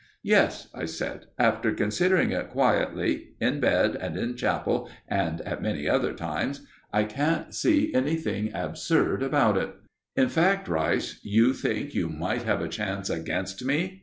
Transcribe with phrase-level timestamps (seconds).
[0.23, 1.27] "Yes," I said.
[1.37, 7.03] "After considering it quietly in bed and in chapel and at many other times I
[7.03, 9.75] can't see anything absurd about it."
[10.15, 13.99] "In fact, Rice, you think you might have a chance against me?"